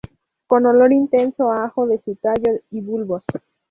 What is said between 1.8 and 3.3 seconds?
de su tallo y bulbos.